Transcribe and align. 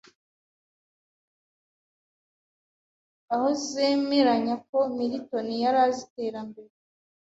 aho 3.33 3.47
zemeranya 3.67 4.55
ko 4.67 4.77
Milton 4.95 5.47
yari 5.63 5.77
azi 5.85 6.01
iterambere 6.07 6.71